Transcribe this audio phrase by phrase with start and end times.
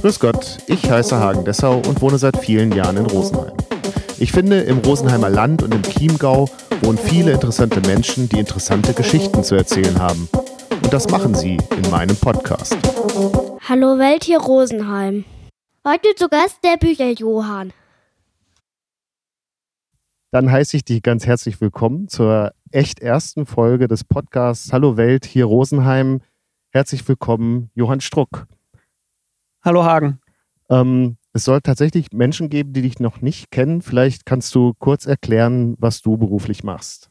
[0.00, 3.52] Grüß Gott, ich heiße Hagen Dessau und wohne seit vielen Jahren in Rosenheim.
[4.18, 6.48] Ich finde, im Rosenheimer Land und im Chiemgau
[6.80, 10.28] wohnen viele interessante Menschen, die interessante Geschichten zu erzählen haben.
[10.70, 12.76] Und das machen sie in meinem Podcast.
[13.68, 15.24] Hallo Welt hier Rosenheim.
[15.86, 17.72] Heute zu Gast der Bücher Johann.
[20.30, 25.26] Dann heiße ich dich ganz herzlich willkommen zur echt ersten Folge des Podcasts Hallo Welt
[25.26, 26.20] hier Rosenheim.
[26.70, 28.46] Herzlich willkommen, Johann Struck.
[29.64, 30.18] Hallo Hagen.
[30.70, 33.80] Ähm, es soll tatsächlich Menschen geben, die dich noch nicht kennen.
[33.80, 37.10] Vielleicht kannst du kurz erklären, was du beruflich machst.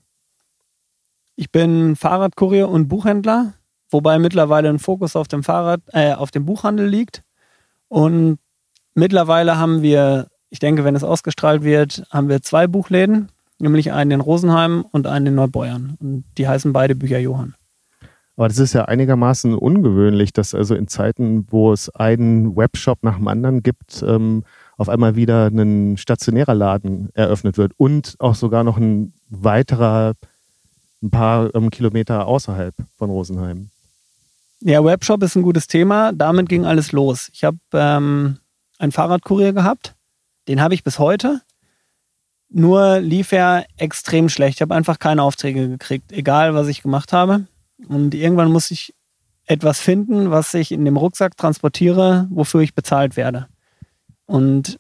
[1.38, 3.54] Ich bin Fahrradkurier und Buchhändler,
[3.90, 7.24] wobei mittlerweile ein Fokus auf dem Fahrrad, äh, auf dem Buchhandel liegt.
[7.88, 8.38] Und
[8.96, 14.12] mittlerweile haben wir, ich denke, wenn es ausgestrahlt wird, haben wir zwei Buchläden, nämlich einen
[14.12, 15.96] in Rosenheim und einen in Neubeuern.
[16.02, 17.56] Und die heißen beide Bücher Johann.
[18.38, 23.18] Aber das ist ja einigermaßen ungewöhnlich, dass also in Zeiten, wo es einen Webshop nach
[23.18, 24.44] dem anderen gibt, ähm,
[24.78, 30.14] auf einmal wieder ein stationärer Laden eröffnet wird und auch sogar noch ein weiterer,
[31.04, 33.70] ein paar ähm, Kilometer außerhalb von Rosenheim.
[34.62, 36.14] Ja, Webshop ist ein gutes Thema.
[36.14, 37.30] Damit ging alles los.
[37.34, 38.38] Ich habe ähm,
[38.78, 39.96] einen Fahrradkurier gehabt.
[40.48, 41.42] Den habe ich bis heute.
[42.50, 44.58] Nur lief er extrem schlecht.
[44.58, 47.46] Ich habe einfach keine Aufträge gekriegt, egal was ich gemacht habe.
[47.88, 48.94] Und irgendwann muss ich
[49.46, 53.48] etwas finden, was ich in dem Rucksack transportiere, wofür ich bezahlt werde.
[54.26, 54.80] Und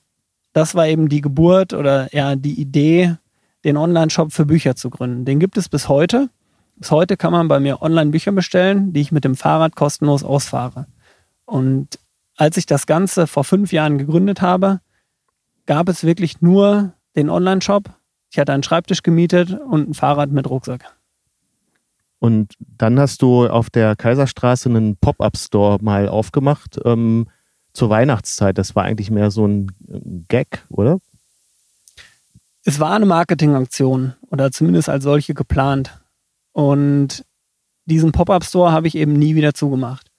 [0.54, 3.16] das war eben die Geburt oder ja die Idee,
[3.64, 5.26] den Online-Shop für Bücher zu gründen.
[5.26, 6.30] Den gibt es bis heute.
[6.76, 10.24] Bis heute kann man bei mir online Bücher bestellen, die ich mit dem Fahrrad kostenlos
[10.24, 10.88] ausfahre.
[11.46, 12.00] Und
[12.38, 14.80] als ich das Ganze vor fünf Jahren gegründet habe,
[15.66, 17.90] gab es wirklich nur den Online-Shop.
[18.32, 20.96] Ich hatte einen Schreibtisch gemietet und ein Fahrrad mit Rucksack.
[22.22, 27.27] Und dann hast du auf der Kaiserstraße einen Pop-up-Store mal aufgemacht ähm,
[27.73, 28.59] zur Weihnachtszeit.
[28.59, 29.72] Das war eigentlich mehr so ein
[30.27, 30.99] Gag, oder?
[32.64, 35.99] Es war eine Marketingaktion oder zumindest als solche geplant.
[36.52, 37.26] Und
[37.86, 40.11] diesen Pop-up-Store habe ich eben nie wieder zugemacht.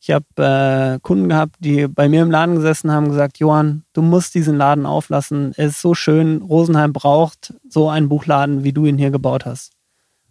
[0.00, 4.02] Ich habe äh, Kunden gehabt, die bei mir im Laden gesessen haben, gesagt, Johann, du
[4.02, 5.52] musst diesen Laden auflassen.
[5.56, 6.42] Es ist so schön.
[6.42, 9.73] Rosenheim braucht so einen Buchladen, wie du ihn hier gebaut hast.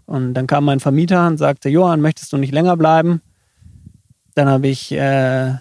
[0.05, 3.21] Und dann kam mein Vermieter und sagte, Johann, möchtest du nicht länger bleiben?
[4.35, 5.53] Dann habe ich äh,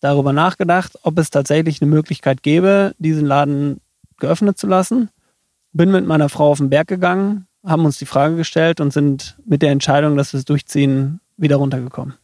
[0.00, 3.80] darüber nachgedacht, ob es tatsächlich eine Möglichkeit gäbe, diesen Laden
[4.18, 5.10] geöffnet zu lassen.
[5.72, 9.36] Bin mit meiner Frau auf den Berg gegangen, haben uns die Frage gestellt und sind
[9.44, 12.14] mit der Entscheidung, dass wir es durchziehen, wieder runtergekommen.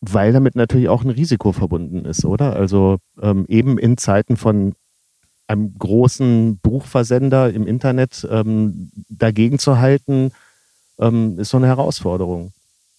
[0.00, 2.56] Weil damit natürlich auch ein Risiko verbunden ist, oder?
[2.56, 4.74] Also ähm, eben in Zeiten von
[5.46, 10.32] einem großen Buchversender im Internet ähm, dagegen zu halten,
[10.98, 12.52] ähm, ist so eine Herausforderung.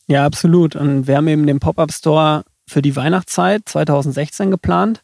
[0.08, 0.76] Ja, absolut.
[0.76, 5.04] Und wir haben eben den Pop-Up-Store für die Weihnachtszeit 2016 geplant.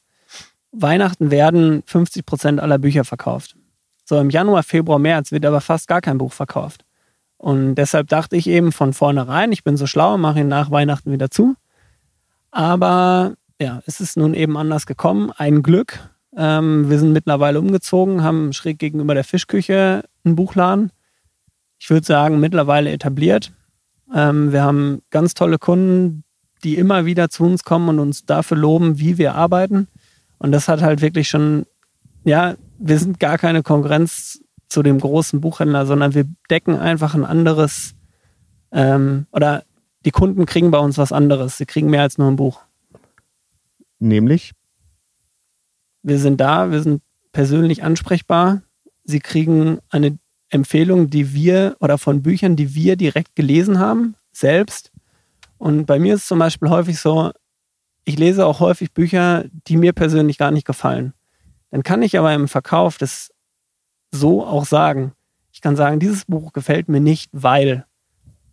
[0.72, 3.55] Weihnachten werden 50 Prozent aller Bücher verkauft.
[4.05, 6.83] So im Januar, Februar, März wird aber fast gar kein Buch verkauft.
[7.38, 11.11] Und deshalb dachte ich eben von vornherein, ich bin so schlau, mache ihn nach Weihnachten
[11.11, 11.55] wieder zu.
[12.51, 15.31] Aber ja, es ist nun eben anders gekommen.
[15.38, 16.09] Ein Glück.
[16.35, 20.91] Ähm, wir sind mittlerweile umgezogen, haben schräg gegenüber der Fischküche einen Buchladen
[21.79, 23.51] ich würde sagen, mittlerweile etabliert.
[24.13, 26.23] Ähm, wir haben ganz tolle Kunden,
[26.63, 29.88] die immer wieder zu uns kommen und uns dafür loben, wie wir arbeiten.
[30.38, 31.66] Und das hat halt wirklich schon,
[32.25, 37.25] ja, wir sind gar keine Konkurrenz zu dem großen Buchhändler, sondern wir decken einfach ein
[37.25, 37.96] anderes,
[38.72, 39.63] ähm, oder
[40.06, 41.57] die Kunden kriegen bei uns was anderes.
[41.57, 42.61] Sie kriegen mehr als nur ein Buch.
[44.00, 44.53] Nämlich?
[46.03, 47.01] Wir sind da, wir sind
[47.31, 48.61] persönlich ansprechbar.
[49.03, 50.17] Sie kriegen eine
[50.49, 54.91] Empfehlungen, die wir oder von Büchern, die wir direkt gelesen haben, selbst.
[55.57, 57.31] Und bei mir ist es zum Beispiel häufig so,
[58.05, 61.13] ich lese auch häufig Bücher, die mir persönlich gar nicht gefallen.
[61.69, 63.31] Dann kann ich aber im Verkauf das
[64.11, 65.13] so auch sagen.
[65.51, 67.85] Ich kann sagen, dieses Buch gefällt mir nicht, weil.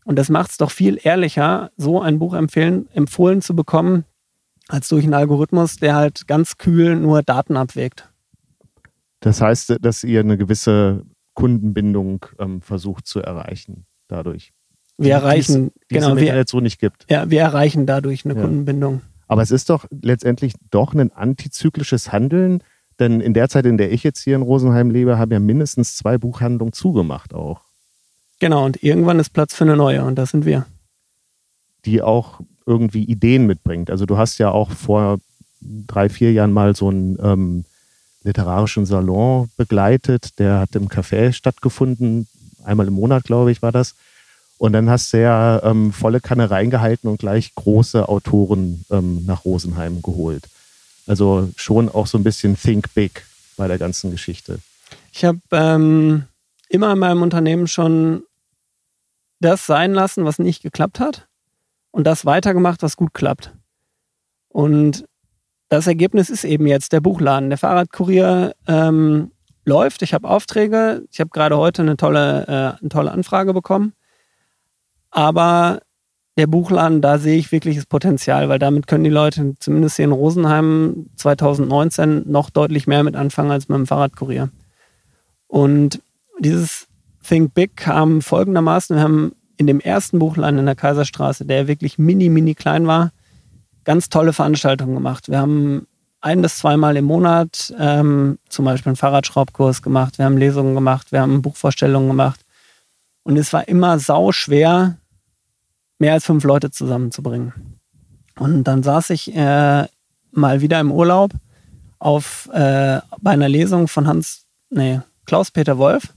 [0.04, 4.04] Und das macht es doch viel ehrlicher, so ein Buch empfehlen, empfohlen zu bekommen,
[4.68, 8.08] als durch einen Algorithmus, der halt ganz kühl nur Daten abwägt.
[9.20, 11.04] Das heißt, dass ihr eine gewisse
[11.36, 14.52] Kundenbindung ähm, versucht zu erreichen dadurch.
[14.98, 17.06] Wir erreichen, die es, genau, im Internet so nicht gibt.
[17.08, 18.40] Ja, wir erreichen dadurch eine ja.
[18.40, 19.02] Kundenbindung.
[19.28, 22.62] Aber es ist doch letztendlich doch ein antizyklisches Handeln,
[22.98, 25.96] denn in der Zeit, in der ich jetzt hier in Rosenheim lebe, haben ja mindestens
[25.96, 27.60] zwei Buchhandlungen zugemacht auch.
[28.38, 30.66] Genau, und irgendwann ist Platz für eine neue und das sind wir.
[31.84, 33.90] Die auch irgendwie Ideen mitbringt.
[33.90, 35.18] Also du hast ja auch vor
[35.60, 37.64] drei, vier Jahren mal so ein ähm,
[38.26, 40.38] literarischen Salon begleitet.
[40.38, 42.28] Der hat im Café stattgefunden.
[42.64, 43.94] Einmal im Monat, glaube ich, war das.
[44.58, 49.44] Und dann hast du ja ähm, volle Kanne reingehalten und gleich große Autoren ähm, nach
[49.44, 50.48] Rosenheim geholt.
[51.06, 53.24] Also schon auch so ein bisschen Think Big
[53.56, 54.58] bei der ganzen Geschichte.
[55.12, 56.24] Ich habe ähm,
[56.68, 58.22] immer in meinem Unternehmen schon
[59.40, 61.26] das sein lassen, was nicht geklappt hat
[61.90, 63.52] und das weitergemacht, was gut klappt.
[64.48, 65.06] Und
[65.68, 67.50] das Ergebnis ist eben jetzt der Buchladen.
[67.50, 69.32] Der Fahrradkurier ähm,
[69.64, 70.02] läuft.
[70.02, 71.04] Ich habe Aufträge.
[71.10, 73.92] Ich habe gerade heute eine tolle, äh, eine tolle Anfrage bekommen.
[75.10, 75.80] Aber
[76.36, 80.12] der Buchladen, da sehe ich wirkliches Potenzial, weil damit können die Leute zumindest hier in
[80.12, 84.50] Rosenheim 2019 noch deutlich mehr mit anfangen als mit dem Fahrradkurier.
[85.48, 86.02] Und
[86.38, 86.86] dieses
[87.26, 88.96] Think Big kam folgendermaßen.
[88.96, 93.12] Wir haben in dem ersten Buchladen in der Kaiserstraße, der wirklich mini, mini klein war,
[93.86, 95.30] ganz tolle Veranstaltungen gemacht.
[95.30, 95.86] Wir haben
[96.20, 101.12] ein bis zweimal im Monat ähm, zum Beispiel einen Fahrradschraubkurs gemacht, wir haben Lesungen gemacht,
[101.12, 102.40] wir haben Buchvorstellungen gemacht.
[103.22, 104.98] Und es war immer sau schwer,
[105.98, 107.78] mehr als fünf Leute zusammenzubringen.
[108.38, 109.86] Und dann saß ich äh,
[110.32, 111.32] mal wieder im Urlaub
[111.98, 116.12] auf, äh, bei einer Lesung von Hans, nee, Klaus-Peter Wolf.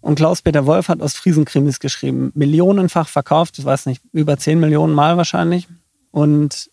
[0.00, 4.94] Und Klaus-Peter Wolf hat aus Friesenkrimis geschrieben, millionenfach verkauft, ich weiß nicht, über 10 Millionen
[4.94, 5.66] Mal wahrscheinlich.
[6.14, 6.70] Und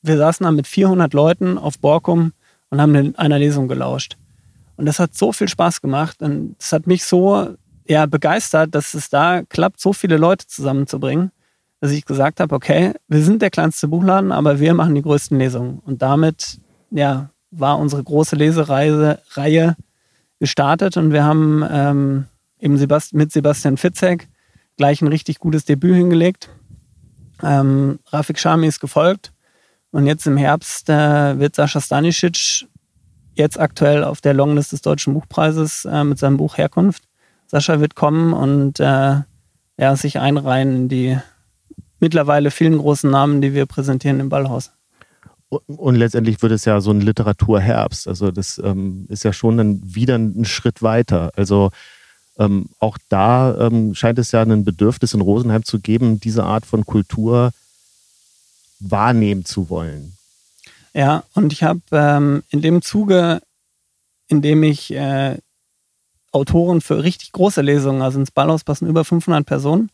[0.00, 2.32] wir saßen da mit 400 Leuten auf Borkum
[2.70, 4.16] und haben einer Lesung gelauscht.
[4.76, 7.56] Und das hat so viel Spaß gemacht und es hat mich so
[7.88, 11.32] ja, begeistert, dass es da klappt, so viele Leute zusammenzubringen,
[11.80, 15.36] dass ich gesagt habe, okay, wir sind der kleinste Buchladen, aber wir machen die größten
[15.36, 15.80] Lesungen.
[15.80, 16.60] Und damit
[16.92, 19.74] ja, war unsere große Lesereise Reihe
[20.38, 22.26] gestartet und wir haben ähm,
[22.60, 24.28] eben Sebast mit Sebastian Fitzek
[24.76, 26.50] gleich ein richtig gutes Debüt hingelegt.
[27.42, 29.32] Ähm, Rafik Shami ist gefolgt
[29.90, 32.66] und jetzt im Herbst äh, wird Sascha Stanisic
[33.34, 37.04] jetzt aktuell auf der Longlist des Deutschen Buchpreises äh, mit seinem Buch Herkunft.
[37.46, 39.20] Sascha wird kommen und äh,
[39.78, 41.18] ja, sich einreihen in die
[42.00, 44.72] mittlerweile vielen großen Namen, die wir präsentieren im Ballhaus.
[45.48, 48.08] Und letztendlich wird es ja so ein Literaturherbst.
[48.08, 51.30] Also das ähm, ist ja schon dann wieder ein Schritt weiter.
[51.36, 51.70] Also
[52.38, 56.66] ähm, auch da ähm, scheint es ja ein Bedürfnis in Rosenheim zu geben, diese Art
[56.66, 57.52] von Kultur
[58.80, 60.16] wahrnehmen zu wollen.
[60.92, 63.40] Ja, und ich habe ähm, in dem Zuge,
[64.28, 65.38] in dem ich äh,
[66.32, 69.90] Autoren für richtig große Lesungen, also ins Ballhaus passen über 500 Personen,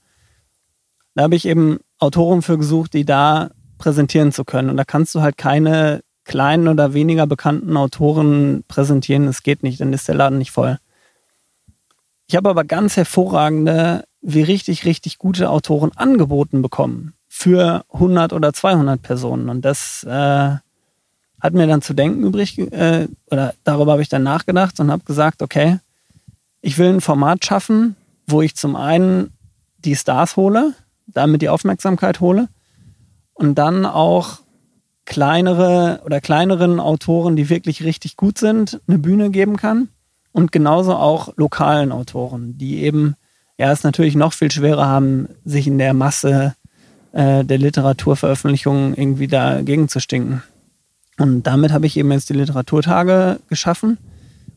[1.15, 4.71] da habe ich eben Autoren für gesucht, die da präsentieren zu können.
[4.71, 9.29] Und da kannst du halt keine kleinen oder weniger bekannten Autoren präsentieren.
[9.29, 10.79] Es geht nicht, dann ist der Laden nicht voll.
[12.33, 18.55] Ich habe aber ganz hervorragende, wie richtig, richtig gute Autoren angeboten bekommen für 100 oder
[18.55, 19.51] 200 Personen.
[19.51, 24.23] Und das äh, hat mir dann zu denken übrig, äh, oder darüber habe ich dann
[24.23, 25.81] nachgedacht und habe gesagt, okay,
[26.63, 27.97] ich will ein Format schaffen,
[28.27, 29.35] wo ich zum einen
[29.77, 30.73] die Stars hole,
[31.07, 32.49] damit die Aufmerksamkeit hole
[33.35, 34.39] und dann auch
[35.05, 39.91] kleinere oder kleineren Autoren, die wirklich richtig gut sind, eine Bühne geben kann
[40.33, 43.15] und genauso auch lokalen Autoren, die eben
[43.59, 46.55] ja es natürlich noch viel schwerer haben, sich in der Masse
[47.13, 50.43] äh, der Literaturveröffentlichungen irgendwie dagegen zu stinken.
[51.19, 53.99] Und damit habe ich eben jetzt die Literaturtage geschaffen,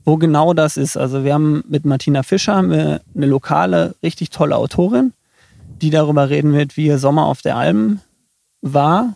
[0.05, 0.95] wo genau das ist.
[0.95, 5.13] Also wir haben mit Martina Fischer eine lokale, richtig tolle Autorin,
[5.81, 7.99] die darüber reden wird, wie ihr Sommer auf der Alm
[8.61, 9.15] war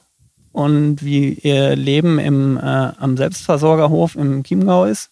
[0.51, 5.11] und wie ihr Leben im, äh, am Selbstversorgerhof im Chiemgau ist.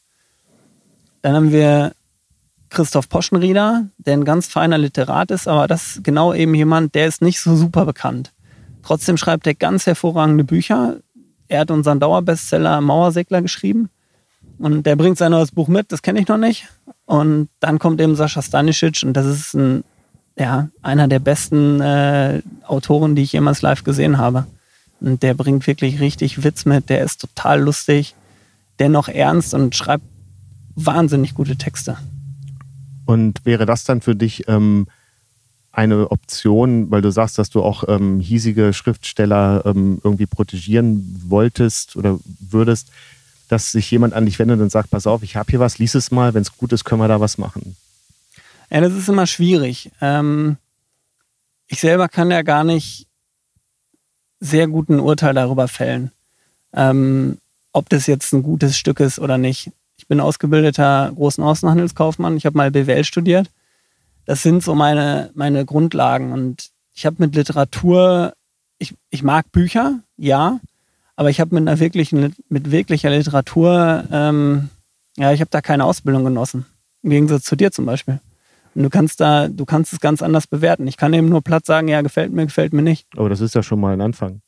[1.27, 1.91] Dann haben wir
[2.69, 7.05] Christoph Poschenrieder, der ein ganz feiner Literat ist, aber das ist genau eben jemand, der
[7.05, 8.31] ist nicht so super bekannt.
[8.81, 11.01] Trotzdem schreibt er ganz hervorragende Bücher.
[11.50, 13.89] Er hat unseren Dauerbestseller Mauersegler geschrieben
[14.57, 16.69] und der bringt sein neues Buch mit, das kenne ich noch nicht.
[17.05, 19.84] Und dann kommt eben Sascha Stanisic und das ist ein,
[20.39, 24.48] ja, einer der besten äh, Autoren, die ich jemals live gesehen habe.
[25.01, 28.15] Und der bringt wirklich richtig Witz mit, der ist total lustig,
[28.79, 30.05] dennoch ernst und schreibt
[30.77, 31.98] wahnsinnig gute Texte.
[33.05, 34.88] Und wäre das dann für dich ähm,
[35.72, 41.96] eine Option, weil du sagst, dass du auch ähm, hiesige Schriftsteller ähm, irgendwie protegieren wolltest
[41.96, 42.91] oder würdest,
[43.50, 45.96] dass sich jemand an dich wendet und sagt, pass auf, ich habe hier was, lies
[45.96, 47.75] es mal, wenn es gut ist, können wir da was machen?
[48.69, 49.91] Ja, das ist immer schwierig.
[50.01, 50.57] Ähm,
[51.67, 53.07] ich selber kann ja gar nicht
[54.39, 56.12] sehr guten Urteil darüber fällen,
[56.74, 57.39] ähm,
[57.72, 59.72] ob das jetzt ein gutes Stück ist oder nicht.
[59.98, 62.38] Ich bin ausgebildeter großen Außenhandelskaufmann.
[62.38, 63.50] Ich habe mal BWL studiert.
[64.25, 66.32] Das sind so meine, meine Grundlagen.
[66.32, 68.34] Und ich habe mit Literatur,
[68.77, 70.60] ich, ich mag Bücher, ja,
[71.16, 74.70] aber ich habe mit einer wirklichen, mit wirklicher Literatur, ähm,
[75.18, 76.66] ja, ich habe da keine Ausbildung genossen.
[77.01, 78.20] Im Gegensatz zu dir zum Beispiel.
[78.75, 80.86] Und du kannst da, du kannst es ganz anders bewerten.
[80.86, 83.08] Ich kann eben nur platt sagen, ja, gefällt mir, gefällt mir nicht.
[83.18, 84.42] Aber das ist ja schon mal ein Anfang.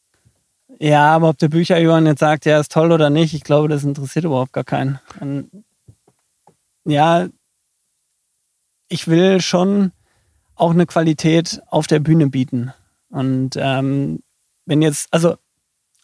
[0.82, 3.84] Ja, aber ob der Bücherjohann jetzt sagt, ja, ist toll oder nicht, ich glaube, das
[3.84, 5.00] interessiert überhaupt gar keinen.
[5.20, 5.50] Und
[6.86, 7.28] ja,
[8.88, 9.92] ich will schon
[10.56, 12.74] auch eine Qualität auf der Bühne bieten.
[13.10, 14.24] Und ähm,
[14.66, 15.36] wenn jetzt, also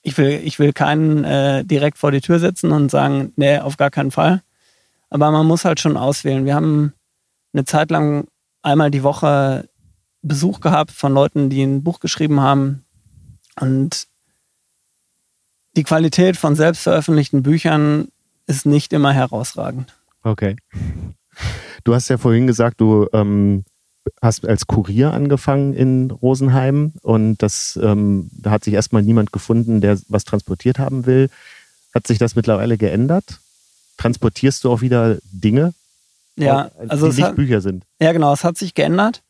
[0.01, 3.77] ich will, ich will keinen äh, direkt vor die Tür setzen und sagen, nee, auf
[3.77, 4.44] gar keinen Fall.
[5.10, 6.46] Aber man muss halt schon auswählen.
[6.46, 6.94] Wir haben
[7.53, 8.27] eine Zeit lang
[8.62, 9.70] einmal die Woche
[10.22, 12.84] Besuch gehabt von Leuten, die ein Buch geschrieben haben.
[13.60, 14.08] Und
[15.75, 18.08] die Qualität von selbstveröffentlichten Büchern
[18.48, 19.94] ist nicht immer herausragend.
[20.24, 20.55] Okay.
[21.84, 23.65] Du hast ja vorhin gesagt, du ähm,
[24.22, 29.82] hast als Kurier angefangen in Rosenheim und das, ähm, da hat sich erstmal niemand gefunden,
[29.82, 31.29] der was transportiert haben will.
[31.94, 33.39] Hat sich das mittlerweile geändert?
[33.98, 35.74] Transportierst du auch wieder Dinge,
[36.38, 37.86] ja, also die nicht hat, Bücher sind?
[38.01, 39.22] Ja, genau, es hat sich geändert.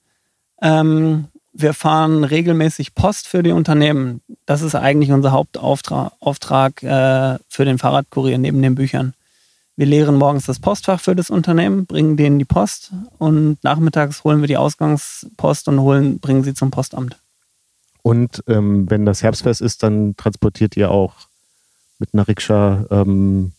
[0.62, 4.22] Ähm, wir fahren regelmäßig Post für die Unternehmen.
[4.46, 9.14] Das ist eigentlich unser Hauptauftrag Auftrag, äh, für den Fahrradkurier neben den Büchern.
[9.78, 14.42] Wir leeren morgens das Postfach für das Unternehmen, bringen denen die Post und nachmittags holen
[14.42, 17.18] wir die Ausgangspost und holen, bringen sie zum Postamt.
[18.02, 21.14] Und ähm, wenn das Herbstfest ist, dann transportiert ihr auch
[22.00, 23.54] mit einer Rikscha ähm,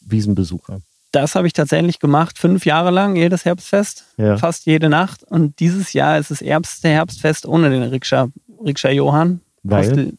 [0.00, 0.80] Wiesenbesucher.
[1.12, 4.36] Das habe ich tatsächlich gemacht, fünf Jahre lang, jedes Herbstfest, Ja.
[4.36, 5.22] fast jede Nacht.
[5.24, 8.28] Und dieses Jahr ist das erste Herbstfest ohne den Rikscha,
[8.64, 9.40] Rikscha Johann.
[9.62, 10.12] Weil?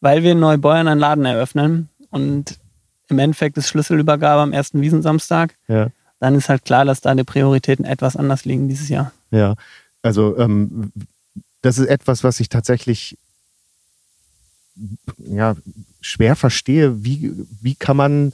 [0.00, 2.58] Weil wir in Neubeuern einen Laden eröffnen und
[3.08, 5.54] im Endeffekt ist Schlüsselübergabe am ersten Wiesensamstag.
[5.68, 5.88] Ja.
[6.20, 9.12] Dann ist halt klar, dass da die Prioritäten etwas anders liegen dieses Jahr.
[9.30, 9.56] Ja,
[10.02, 10.92] also ähm,
[11.62, 13.16] das ist etwas, was ich tatsächlich
[15.18, 15.56] ja,
[16.00, 17.04] schwer verstehe.
[17.04, 18.32] Wie, wie kann man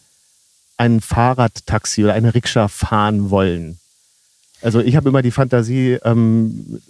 [0.81, 3.79] ein Fahrradtaxi oder eine Rikscha fahren wollen?
[4.63, 6.81] Also ich habe immer die Fantasie, ähm,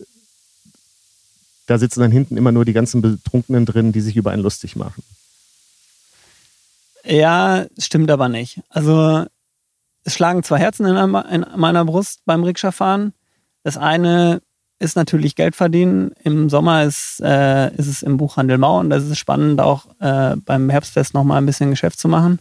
[1.66, 4.76] da sitzen dann hinten immer nur die ganzen Betrunkenen drin, die sich über einen lustig
[4.76, 5.02] machen.
[7.04, 8.61] Ja, stimmt aber nicht.
[8.68, 9.26] Also
[10.04, 13.12] es schlagen zwei Herzen in, meiner Brust beim Rikscha-Fahren.
[13.64, 14.40] Das eine
[14.78, 16.12] ist natürlich Geld verdienen.
[16.23, 20.37] Im Sommer ist, äh, ist es im Buchhandel Mau und das ist spannend, auch äh,
[20.37, 22.38] beim Herbstfest nochmal ein bisschen Geschäft zu machen.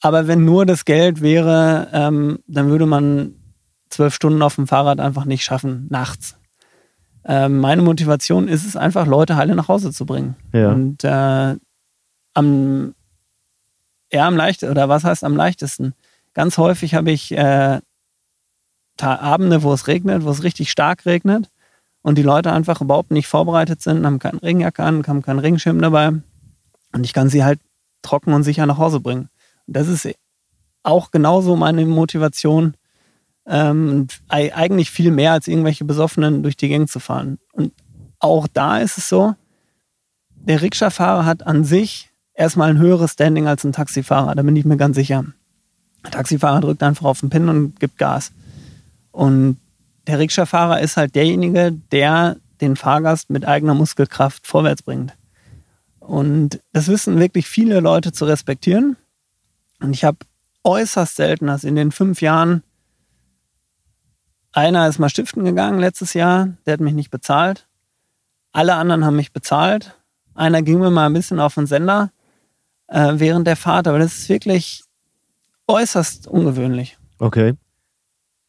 [0.00, 3.34] Aber wenn nur das Geld wäre, ähm, dann würde man
[3.90, 6.36] zwölf Stunden auf dem Fahrrad einfach nicht schaffen, nachts.
[7.24, 10.36] Ähm, meine Motivation ist es einfach, Leute heile nach Hause zu bringen.
[10.52, 10.70] Ja.
[10.72, 11.56] Und äh,
[12.34, 12.94] am,
[14.10, 15.94] ja, am leichtesten, oder was heißt am leichtesten?
[16.32, 17.80] Ganz häufig habe ich äh,
[19.02, 21.50] Abende, wo es regnet, wo es richtig stark regnet
[22.02, 25.80] und die Leute einfach überhaupt nicht vorbereitet sind, haben keine Regenjacke an, haben keinen Regenschirm
[25.80, 26.08] dabei
[26.92, 27.60] und ich kann sie halt
[28.02, 29.28] trocken und sicher nach Hause bringen.
[29.72, 30.08] Das ist
[30.82, 32.74] auch genauso meine Motivation,
[33.46, 37.38] ähm, ei- eigentlich viel mehr als irgendwelche Besoffenen durch die Gänge zu fahren.
[37.52, 37.72] Und
[38.18, 39.34] auch da ist es so,
[40.34, 44.64] der Rikscha-Fahrer hat an sich erstmal ein höheres Standing als ein Taxifahrer, da bin ich
[44.64, 45.24] mir ganz sicher.
[46.04, 48.32] Der Taxifahrer drückt einfach auf den Pin und gibt Gas.
[49.12, 49.58] Und
[50.06, 55.14] der Rikscha-Fahrer ist halt derjenige, der den Fahrgast mit eigener Muskelkraft vorwärts bringt.
[55.98, 58.96] Und das wissen wirklich viele Leute zu respektieren.
[59.80, 60.18] Und ich habe
[60.64, 62.62] äußerst selten, dass in den fünf Jahren
[64.52, 67.68] einer ist mal stiften gegangen letztes Jahr, der hat mich nicht bezahlt.
[68.52, 69.96] Alle anderen haben mich bezahlt.
[70.34, 72.10] Einer ging mir mal ein bisschen auf den Sender
[72.88, 74.82] äh, während der Fahrt, aber das ist wirklich
[75.68, 76.98] äußerst ungewöhnlich.
[77.18, 77.54] Okay.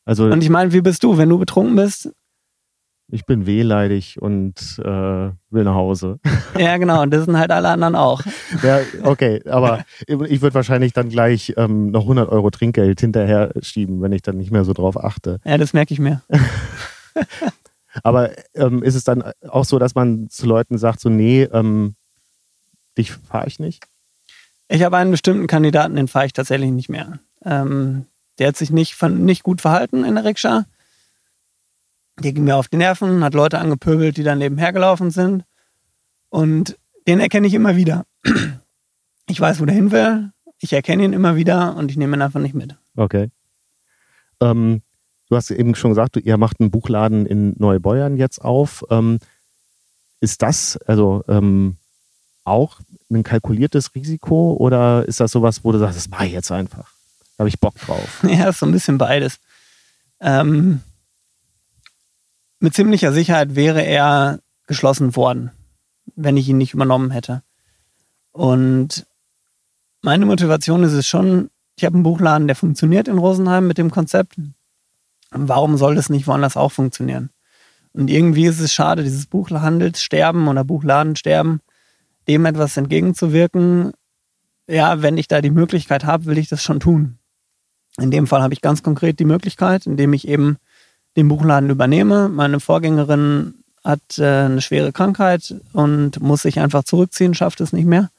[0.06, 2.12] Also Und ich meine, wie bist du, wenn du betrunken bist?
[3.12, 4.84] Ich bin wehleidig und äh,
[5.50, 6.20] will nach Hause.
[6.58, 8.22] Ja, genau, und das sind halt alle anderen auch.
[8.64, 14.02] Ja, okay, aber ich würde wahrscheinlich dann gleich ähm, noch 100 Euro Trinkgeld hinterher schieben,
[14.02, 15.40] wenn ich dann nicht mehr so drauf achte.
[15.46, 16.22] Ja, das merke ich mir.
[18.04, 21.96] Aber ähm, ist es dann auch so, dass man zu Leuten sagt, so, nee, ähm,
[22.98, 23.86] dich fahre ich nicht?
[24.68, 27.20] Ich habe einen bestimmten Kandidaten, den fahre ich tatsächlich nicht mehr.
[27.44, 28.06] Ähm,
[28.40, 30.66] der hat sich nicht, von, nicht gut verhalten in der Rikscha.
[32.20, 35.44] Der ging mir auf die Nerven, hat Leute angepöbelt, die dann nebenher gelaufen sind.
[36.30, 36.78] Und
[37.08, 38.06] den erkenne ich immer wieder.
[39.28, 40.32] Ich weiß, wo der hin will.
[40.60, 42.76] Ich erkenne ihn immer wieder und ich nehme ihn einfach nicht mit.
[42.96, 43.32] Okay.
[44.42, 44.82] Ähm,
[45.30, 48.84] du hast eben schon gesagt, ihr macht einen Buchladen in Neubeuern jetzt auf.
[48.90, 49.20] Ähm,
[50.20, 51.78] ist das also ähm,
[52.44, 56.52] auch ein kalkuliertes Risiko oder ist das sowas, wo du sagst, das mache ich jetzt
[56.52, 56.94] einfach?
[57.38, 58.24] Da habe ich Bock drauf.
[58.28, 59.40] Ja, ist so ein bisschen beides.
[60.20, 60.82] Ähm,
[62.62, 65.52] mit ziemlicher Sicherheit wäre er geschlossen worden,
[66.16, 67.42] wenn ich ihn nicht übernommen hätte.
[68.32, 69.06] Und
[70.02, 73.92] meine Motivation ist es schon, ich habe einen Buchladen, der funktioniert in Rosenheim mit dem
[73.92, 74.36] Konzept.
[75.32, 77.32] Warum soll das nicht woanders auch funktionieren?
[77.94, 81.62] Und irgendwie ist es schade, dieses Buchhandelssterben oder Buchladensterben
[82.28, 83.94] dem etwas entgegenzuwirken,
[84.68, 87.18] ja, wenn ich da die Möglichkeit habe, will ich das schon tun.
[87.98, 90.58] In dem Fall habe ich ganz konkret die Möglichkeit, indem ich eben
[91.16, 92.30] den Buchladen übernehme.
[92.30, 97.86] Meine Vorgängerin hat äh, eine schwere Krankheit und muss sich einfach zurückziehen, schafft es nicht
[97.86, 98.10] mehr.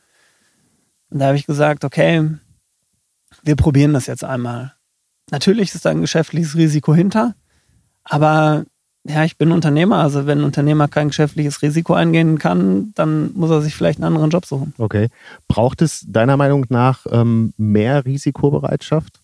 [1.11, 2.28] Und da habe ich gesagt, okay,
[3.42, 4.75] wir probieren das jetzt einmal.
[5.30, 7.34] Natürlich ist da ein geschäftliches Risiko hinter,
[8.04, 8.64] aber
[9.04, 9.99] ja, ich bin Unternehmer.
[9.99, 14.06] Also wenn ein Unternehmer kein geschäftliches Risiko eingehen kann, dann muss er sich vielleicht einen
[14.06, 14.75] anderen Job suchen.
[14.78, 15.08] Okay.
[15.49, 19.18] Braucht es deiner Meinung nach ähm, mehr Risikobereitschaft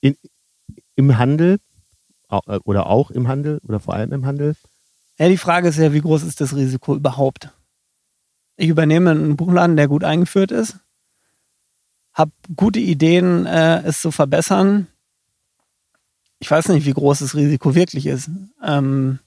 [0.00, 0.16] In,
[0.96, 1.58] im Handel
[2.28, 4.56] oder auch im Handel oder vor allem im Handel?
[5.18, 7.50] Ja, die Frage ist ja, wie groß ist das Risiko überhaupt?
[8.56, 10.78] Ich übernehme einen Buchladen, der gut eingeführt ist,
[12.12, 14.88] habe gute Ideen, äh, es zu verbessern
[16.38, 18.30] ich weiß nicht, wie groß das Risiko wirklich ist.
[18.62, 19.18] Ähm,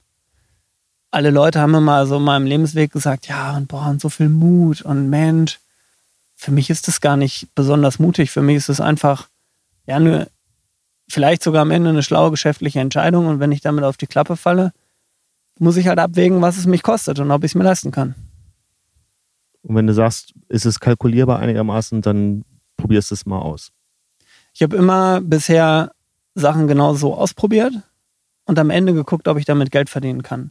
[1.10, 4.28] alle Leute haben immer so in meinem Lebensweg gesagt, ja, und boah, und so viel
[4.28, 5.58] Mut und Mensch.
[6.36, 8.30] Für mich ist das gar nicht besonders mutig.
[8.30, 9.28] Für mich ist es einfach,
[9.86, 10.28] ja, nur
[11.10, 13.26] vielleicht sogar am Ende eine schlaue geschäftliche Entscheidung.
[13.26, 14.72] Und wenn ich damit auf die Klappe falle,
[15.58, 18.14] muss ich halt abwägen, was es mich kostet und ob ich es mir leisten kann.
[19.62, 22.44] Und wenn du sagst, ist es kalkulierbar einigermaßen, dann
[22.76, 23.72] probierst du es mal aus.
[24.54, 25.92] Ich habe immer bisher
[26.34, 27.74] Sachen genau so ausprobiert
[28.46, 30.50] und am Ende geguckt, ob ich damit Geld verdienen kann.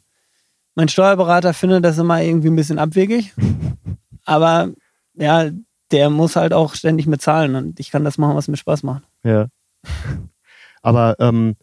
[0.76, 3.34] Mein Steuerberater findet das immer irgendwie ein bisschen abwegig,
[4.26, 4.70] aber
[5.16, 5.50] ja,
[5.92, 8.84] der muss halt auch ständig mit zahlen und ich kann das machen, was mir Spaß
[8.84, 9.04] macht.
[9.24, 9.48] Ja.
[10.82, 11.56] Aber ähm,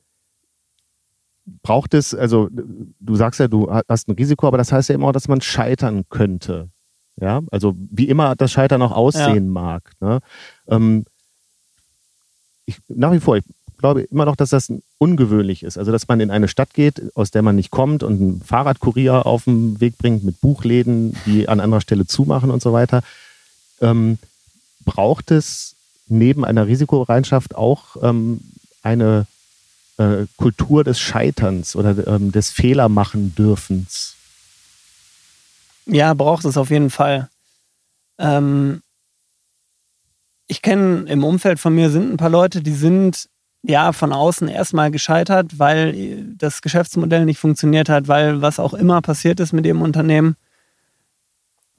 [1.63, 5.09] braucht es, also du sagst ja, du hast ein Risiko, aber das heißt ja immer
[5.09, 6.69] auch, dass man scheitern könnte.
[7.19, 9.51] Ja, also wie immer das Scheitern auch aussehen ja.
[9.51, 9.93] mag.
[10.01, 10.21] Ne?
[10.69, 11.07] Ähm,
[12.67, 13.45] ich, nach wie vor, ich
[13.79, 15.79] glaube immer noch, dass das ungewöhnlich ist.
[15.79, 19.25] Also, dass man in eine Stadt geht, aus der man nicht kommt und einen Fahrradkurier
[19.25, 23.03] auf den Weg bringt mit Buchläden, die an anderer Stelle zumachen und so weiter.
[23.81, 24.19] Ähm,
[24.85, 25.75] braucht es
[26.09, 28.41] neben einer Risikobereitschaft auch ähm,
[28.87, 29.27] eine
[29.99, 34.15] äh, Kultur des Scheiterns oder ähm, des Fehlermachen dürfens?
[35.87, 37.29] Ja, braucht es auf jeden Fall.
[38.19, 38.83] Ähm,
[40.47, 43.29] ich kenne im Umfeld von mir sind ein paar Leute, die sind
[43.69, 49.03] ja, von außen erstmal gescheitert, weil das Geschäftsmodell nicht funktioniert hat, weil was auch immer
[49.03, 50.37] passiert ist mit dem Unternehmen.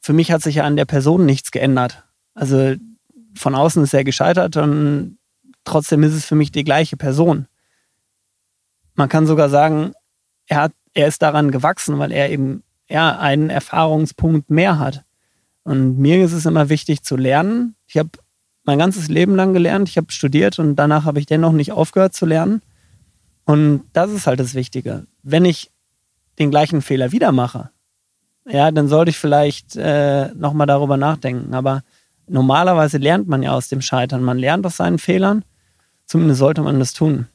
[0.02, 2.04] Für mich hat sich ja an der Person nichts geändert.
[2.34, 2.76] Also
[3.36, 5.17] von außen ist er gescheitert und
[5.68, 7.48] trotzdem ist es für mich die gleiche Person.
[8.96, 9.94] Man kann sogar sagen,
[10.48, 15.04] er, hat, er ist daran gewachsen, weil er eben ja, einen Erfahrungspunkt mehr hat.
[15.64, 17.76] Und mir ist es immer wichtig zu lernen.
[17.86, 18.10] Ich habe
[18.64, 19.90] mein ganzes Leben lang gelernt.
[19.90, 22.62] Ich habe studiert und danach habe ich dennoch nicht aufgehört zu lernen.
[23.46, 25.06] Und das ist halt das Wichtige.
[25.24, 25.72] Wenn ich
[26.40, 27.70] den gleichen Fehler wieder mache,
[28.46, 31.54] ja, dann sollte ich vielleicht äh, nochmal darüber nachdenken.
[31.54, 31.84] Aber
[32.28, 34.24] normalerweise lernt man ja aus dem Scheitern.
[34.24, 35.44] Man lernt aus seinen Fehlern.
[36.08, 37.28] Zumindest sollte man das tun.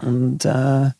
[0.00, 0.90] Und äh,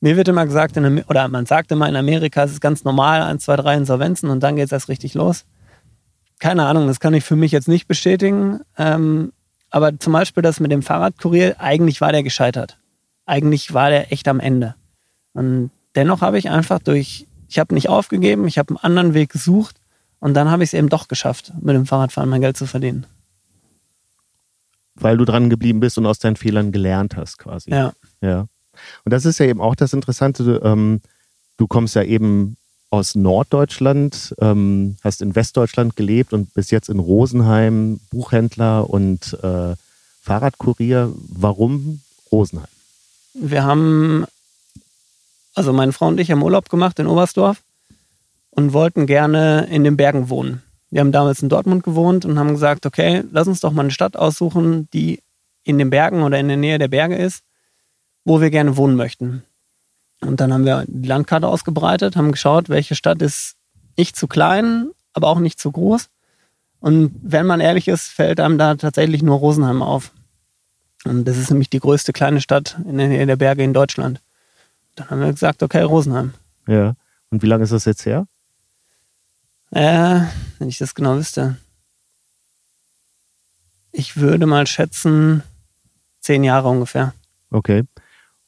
[0.00, 3.22] mir wird immer gesagt, in, oder man sagt immer, in Amerika ist es ganz normal,
[3.22, 5.44] ein, zwei, drei Insolvenzen und dann geht es erst richtig los
[6.38, 8.60] keine Ahnung, das kann ich für mich jetzt nicht bestätigen.
[8.76, 9.32] Ähm,
[9.70, 12.78] aber zum Beispiel das mit dem Fahrradkurier, eigentlich war der gescheitert.
[13.26, 14.74] Eigentlich war der echt am Ende.
[15.34, 19.30] Und dennoch habe ich einfach durch, ich habe nicht aufgegeben, ich habe einen anderen Weg
[19.30, 19.76] gesucht
[20.20, 23.06] und dann habe ich es eben doch geschafft, mit dem Fahrradfahren mein Geld zu verdienen.
[25.00, 27.70] Weil du dran geblieben bist und aus deinen Fehlern gelernt hast, quasi.
[27.70, 27.92] Ja.
[28.20, 28.46] Ja.
[29.04, 30.60] Und das ist ja eben auch das Interessante.
[30.64, 31.00] Ähm,
[31.56, 32.56] du kommst ja eben
[32.90, 39.74] aus Norddeutschland, ähm, hast in Westdeutschland gelebt und bis jetzt in Rosenheim Buchhändler und äh,
[40.22, 41.12] Fahrradkurier.
[41.28, 42.00] Warum
[42.32, 42.68] Rosenheim?
[43.34, 44.24] Wir haben,
[45.54, 47.62] also meine Frau und ich haben Urlaub gemacht in Oberstdorf
[48.50, 50.62] und wollten gerne in den Bergen wohnen.
[50.90, 53.90] Wir haben damals in Dortmund gewohnt und haben gesagt, okay, lass uns doch mal eine
[53.90, 55.22] Stadt aussuchen, die
[55.64, 57.42] in den Bergen oder in der Nähe der Berge ist,
[58.24, 59.42] wo wir gerne wohnen möchten.
[60.20, 63.56] Und dann haben wir die Landkarte ausgebreitet, haben geschaut, welche Stadt ist
[63.96, 66.08] nicht zu klein, aber auch nicht zu groß.
[66.80, 70.12] Und wenn man ehrlich ist, fällt einem da tatsächlich nur Rosenheim auf.
[71.04, 74.20] Und das ist nämlich die größte kleine Stadt in der Nähe der Berge in Deutschland.
[74.96, 76.34] Dann haben wir gesagt, okay, Rosenheim.
[76.66, 76.94] Ja.
[77.30, 78.26] Und wie lange ist das jetzt her?
[79.70, 80.20] Äh,
[80.58, 81.56] wenn ich das genau wüsste.
[83.92, 85.42] Ich würde mal schätzen,
[86.20, 87.14] zehn Jahre ungefähr.
[87.50, 87.84] Okay.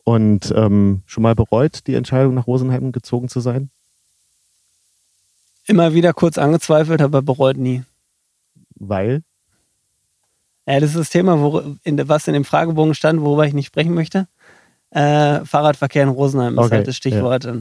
[0.04, 3.70] Und ähm, schon mal bereut, die Entscheidung nach Rosenheim gezogen zu sein?
[5.66, 7.84] Immer wieder kurz angezweifelt, aber bereut nie.
[8.74, 9.22] Weil?
[10.66, 13.66] Ja, das ist das Thema, wo, in, was in dem Fragebogen stand, worüber ich nicht
[13.66, 14.26] sprechen möchte.
[14.90, 17.44] Äh, Fahrradverkehr in Rosenheim okay, ist halt das Stichwort.
[17.44, 17.54] Ja.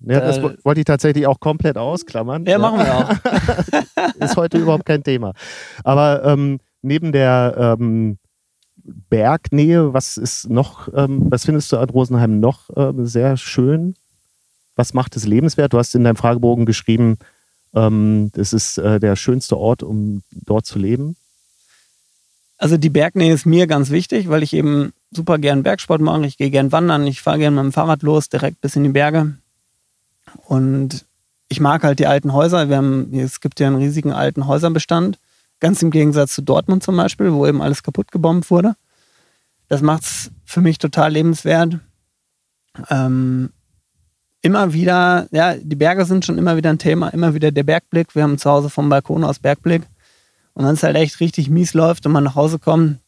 [0.00, 2.44] Ja, das Äh, wollte ich tatsächlich auch komplett ausklammern.
[2.44, 4.20] Ja, machen wir auch.
[4.20, 5.32] Ist heute überhaupt kein Thema.
[5.84, 8.18] Aber ähm, neben der ähm,
[9.08, 13.96] Bergnähe, was ist noch, ähm, was findest du an Rosenheim noch ähm, sehr schön?
[14.76, 15.72] Was macht es lebenswert?
[15.72, 17.18] Du hast in deinem Fragebogen geschrieben,
[17.74, 21.16] ähm, das ist äh, der schönste Ort, um dort zu leben.
[22.58, 26.24] Also die Bergnähe ist mir ganz wichtig, weil ich eben super gern Bergsport mache.
[26.26, 28.90] Ich gehe gern wandern, ich fahre gern mit dem Fahrrad los, direkt bis in die
[28.90, 29.34] Berge.
[30.46, 31.04] Und
[31.48, 32.68] ich mag halt die alten Häuser.
[32.68, 35.18] Wir haben, es gibt ja einen riesigen alten Häuserbestand.
[35.60, 38.74] Ganz im Gegensatz zu Dortmund zum Beispiel, wo eben alles kaputt gebombt wurde.
[39.68, 41.78] Das macht es für mich total lebenswert.
[42.90, 43.50] Ähm,
[44.42, 48.14] immer wieder, ja, die Berge sind schon immer wieder ein Thema, immer wieder der Bergblick.
[48.14, 49.82] Wir haben zu Hause vom Balkon aus Bergblick.
[50.54, 52.98] Und wenn es halt echt richtig mies läuft und man nach Hause kommt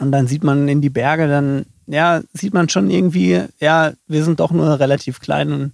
[0.00, 4.24] und dann sieht man in die Berge, dann ja, sieht man schon irgendwie, ja, wir
[4.24, 5.72] sind doch nur relativ klein und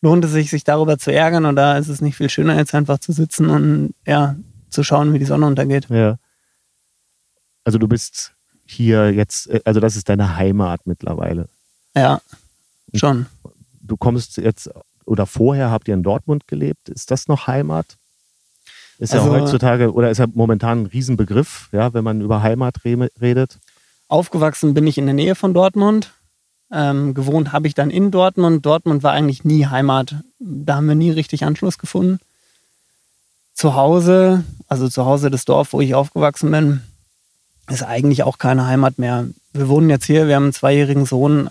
[0.00, 2.98] lohnt es sich, sich darüber zu ärgern oder ist es nicht viel schöner, jetzt einfach
[2.98, 4.36] zu sitzen und ja,
[4.70, 5.88] zu schauen, wie die Sonne untergeht.
[5.90, 6.18] Ja.
[7.64, 8.32] Also du bist
[8.64, 11.48] hier jetzt, äh, also das ist deine Heimat mittlerweile.
[11.94, 12.20] Ja,
[12.94, 13.26] schon.
[13.80, 14.70] Du kommst jetzt,
[15.04, 16.88] oder vorher habt ihr in Dortmund gelebt.
[16.88, 17.96] Ist das noch Heimat?
[18.98, 22.84] Ist ja Also- heutzutage, oder ist ja momentan ein Riesenbegriff, ja, wenn man über Heimat
[22.84, 23.58] re redet.
[24.08, 26.12] Aufgewachsen bin ich in der Nähe von Dortmund.
[26.70, 28.64] Ähm, gewohnt habe ich dann in Dortmund.
[28.64, 30.16] Dortmund war eigentlich nie Heimat.
[30.38, 32.18] Da haben wir nie richtig Anschluss gefunden.
[33.54, 36.82] Zu Hause, also zu Hause das Dorf, wo ich aufgewachsen bin,
[37.68, 39.26] ist eigentlich auch keine Heimat mehr.
[39.52, 41.50] Wir wohnen jetzt hier, wir haben einen zweijährigen Sohn.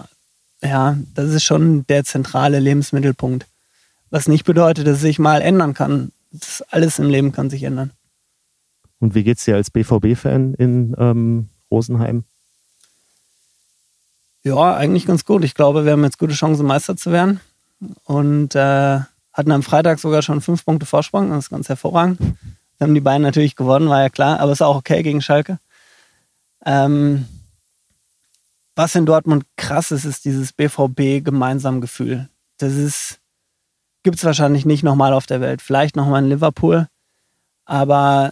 [0.62, 3.46] Ja, das ist schon der zentrale Lebensmittelpunkt.
[4.10, 6.12] Was nicht bedeutet, dass es sich mal ändern kann.
[6.32, 7.92] Das alles im Leben kann sich ändern.
[9.00, 12.24] Und wie geht's dir als BVB-Fan in ähm, Rosenheim?
[14.48, 15.44] Ja, eigentlich ganz gut.
[15.44, 17.42] Ich glaube, wir haben jetzt gute Chancen, Meister zu werden.
[18.06, 19.00] Und äh,
[19.34, 21.32] hatten am Freitag sogar schon fünf Punkte Vorsprung.
[21.32, 22.18] Das ist ganz hervorragend.
[22.22, 25.60] Wir haben die beiden natürlich gewonnen, war ja klar, aber ist auch okay gegen Schalke.
[26.66, 27.28] Ähm,
[28.74, 32.30] was in Dortmund krass ist, ist dieses BVB-Gemeinsam-Gefühl.
[32.58, 33.20] Das ist,
[34.04, 35.62] gibt es wahrscheinlich nicht nochmal auf der Welt.
[35.62, 36.88] Vielleicht nochmal in Liverpool.
[37.66, 38.32] Aber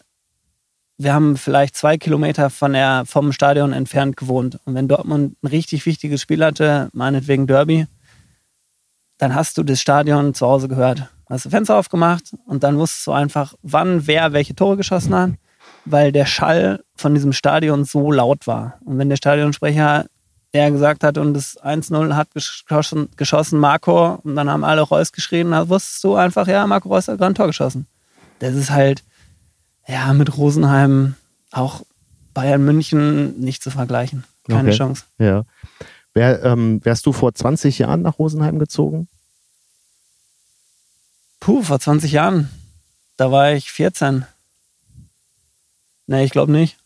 [0.97, 4.59] wir haben vielleicht zwei Kilometer von der, vom Stadion entfernt gewohnt.
[4.65, 7.87] Und wenn Dortmund ein richtig wichtiges Spiel hatte, meinetwegen Derby,
[9.17, 11.09] dann hast du das Stadion zu Hause gehört.
[11.29, 15.31] Hast du Fenster aufgemacht und dann wusstest du einfach, wann wer welche Tore geschossen hat,
[15.85, 18.79] weil der Schall von diesem Stadion so laut war.
[18.85, 20.05] Und wenn der Stadionsprecher
[20.55, 25.11] der gesagt hat und das 1-0 hat geschossen, geschossen Marco und dann haben alle Reus
[25.11, 27.87] geschrien, dann wusstest du einfach, ja, Marco Reus hat gerade ein Tor geschossen.
[28.39, 29.03] Das ist halt,
[29.87, 31.15] ja, mit Rosenheim
[31.51, 31.81] auch
[32.33, 34.23] Bayern München nicht zu vergleichen.
[34.47, 34.77] Keine Okay.
[34.77, 35.03] Chance.
[35.17, 35.43] Ja.
[36.13, 39.07] Wär, ähm, wärst du vor 20 Jahren nach Rosenheim gezogen?
[41.39, 42.49] Puh, vor 20 Jahren.
[43.17, 44.25] Da war ich 14.
[46.07, 46.77] Nee, ich glaube nicht.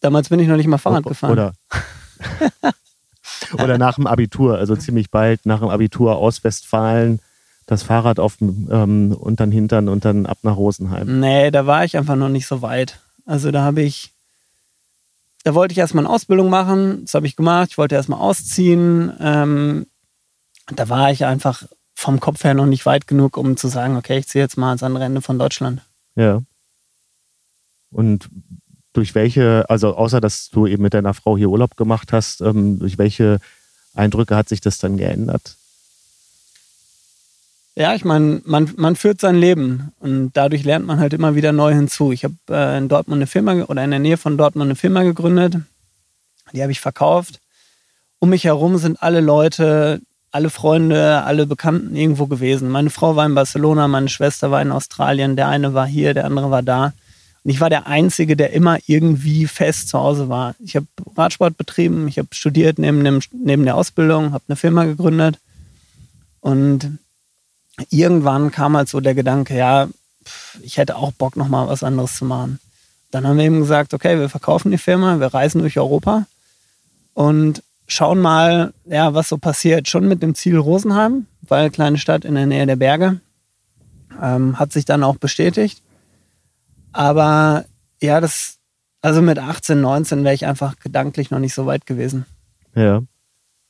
[0.00, 1.32] Damals bin ich noch nicht mal Fahrrad O- gefahren.
[1.32, 1.52] Oder,
[3.54, 7.20] oder nach dem Abitur, also ziemlich bald nach dem Abitur aus Westfalen,
[7.66, 11.20] das Fahrrad auf dem ähm, untern Hintern und dann ab nach Rosenheim.
[11.20, 13.00] Nee, da war ich einfach noch nicht so weit.
[13.26, 14.12] Also da habe ich,
[15.42, 19.12] da wollte ich erstmal eine Ausbildung machen, das habe ich gemacht, ich wollte erstmal ausziehen.
[19.20, 19.86] Ähm,
[20.74, 24.18] da war ich einfach vom Kopf her noch nicht weit genug, um zu sagen, okay,
[24.18, 25.82] ich ziehe jetzt mal ans andere Ende von Deutschland.
[26.14, 26.42] Ja.
[27.90, 28.28] Und
[28.92, 32.78] durch welche, also außer dass du eben mit deiner Frau hier Urlaub gemacht hast, ähm,
[32.78, 33.40] durch welche
[33.94, 35.56] Eindrücke hat sich das dann geändert?
[37.78, 41.52] Ja, ich meine, man, man führt sein Leben und dadurch lernt man halt immer wieder
[41.52, 42.10] neu hinzu.
[42.10, 45.02] Ich habe äh, in Dortmund eine Firma oder in der Nähe von Dortmund eine Firma
[45.02, 45.56] gegründet.
[46.54, 47.38] Die habe ich verkauft.
[48.18, 52.70] Um mich herum sind alle Leute, alle Freunde, alle Bekannten irgendwo gewesen.
[52.70, 56.24] Meine Frau war in Barcelona, meine Schwester war in Australien, der eine war hier, der
[56.24, 56.94] andere war da.
[57.44, 60.54] Und ich war der Einzige, der immer irgendwie fest zu Hause war.
[60.60, 64.84] Ich habe Radsport betrieben, ich habe studiert neben, dem, neben der Ausbildung, habe eine Firma
[64.84, 65.38] gegründet.
[66.40, 66.98] Und
[67.90, 69.88] irgendwann kam halt so der Gedanke, ja,
[70.62, 72.58] ich hätte auch Bock, nochmal was anderes zu machen.
[73.10, 76.26] Dann haben wir eben gesagt, okay, wir verkaufen die Firma, wir reisen durch Europa
[77.14, 79.88] und schauen mal, ja, was so passiert.
[79.88, 83.20] Schon mit dem Ziel Rosenheim, weil kleine Stadt in der Nähe der Berge.
[84.20, 85.82] Ähm, hat sich dann auch bestätigt.
[86.92, 87.64] Aber
[88.00, 88.56] ja, das,
[89.02, 92.26] also mit 18, 19 wäre ich einfach gedanklich noch nicht so weit gewesen.
[92.74, 93.02] Ja.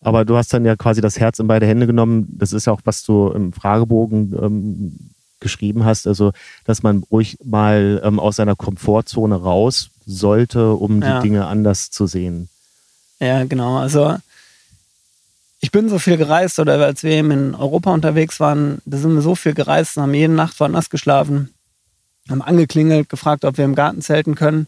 [0.01, 2.27] Aber du hast dann ja quasi das Herz in beide Hände genommen.
[2.39, 4.97] Das ist ja auch, was du im Fragebogen ähm,
[5.41, 6.07] geschrieben hast.
[6.07, 6.33] Also,
[6.65, 11.19] dass man ruhig mal ähm, aus seiner Komfortzone raus sollte, um Ja.
[11.21, 12.49] die Dinge anders zu sehen.
[13.21, 13.79] Ja, genau.
[13.79, 14.17] Also
[15.61, 19.15] ich bin so viel gereist oder als wir eben in Europa unterwegs waren, da sind
[19.15, 21.51] wir so viel gereist und haben jede Nacht woanders geschlafen,
[22.29, 24.67] haben angeklingelt, gefragt, ob wir im Garten zelten können.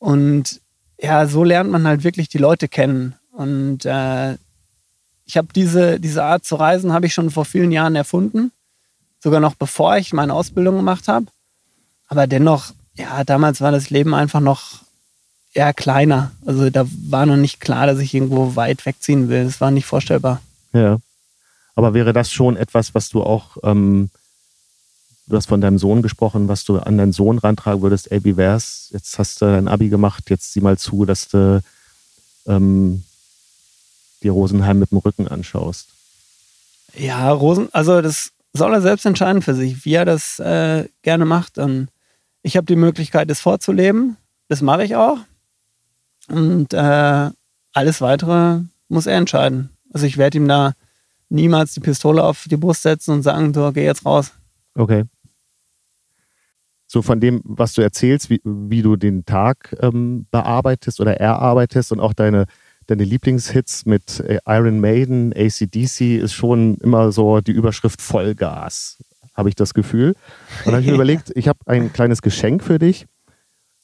[0.00, 0.60] Und
[1.00, 3.14] ja, so lernt man halt wirklich die Leute kennen.
[3.30, 4.36] Und äh,
[5.28, 8.50] ich habe diese, diese Art zu reisen, habe ich schon vor vielen Jahren erfunden.
[9.20, 11.26] Sogar noch bevor ich meine Ausbildung gemacht habe.
[12.08, 14.80] Aber dennoch, ja, damals war das Leben einfach noch
[15.52, 16.32] eher kleiner.
[16.46, 19.44] Also da war noch nicht klar, dass ich irgendwo weit wegziehen will.
[19.44, 20.40] Das war nicht vorstellbar.
[20.72, 20.96] Ja.
[21.74, 24.08] Aber wäre das schon etwas, was du auch, ähm,
[25.26, 28.38] du hast von deinem Sohn gesprochen, was du an deinen Sohn rantragen würdest, ey, wie
[28.38, 28.88] wär's?
[28.92, 31.62] Jetzt hast du dein Abi gemacht, jetzt sieh mal zu, dass du
[32.46, 33.04] ähm,
[34.22, 35.88] dir Rosenheim mit dem Rücken anschaust.
[36.94, 41.24] Ja, Rosen, also das soll er selbst entscheiden für sich, wie er das äh, gerne
[41.24, 41.58] macht.
[41.58, 41.88] Und
[42.42, 44.16] ich habe die Möglichkeit, das vorzuleben.
[44.48, 45.18] Das mache ich auch.
[46.28, 47.30] Und äh,
[47.72, 49.70] alles weitere muss er entscheiden.
[49.92, 50.72] Also ich werde ihm da
[51.28, 54.32] niemals die Pistole auf die Brust setzen und sagen, so, geh jetzt raus.
[54.74, 55.04] Okay.
[56.86, 61.92] So von dem, was du erzählst, wie, wie du den Tag ähm, bearbeitest oder erarbeitest
[61.92, 62.46] und auch deine,
[62.88, 68.98] deine Lieblingshits mit äh, Iron Maiden, ACDC ist schon immer so die Überschrift Vollgas,
[69.34, 70.16] habe ich das Gefühl.
[70.64, 73.06] Und dann habe ich mir überlegt, ich habe ein kleines Geschenk für dich.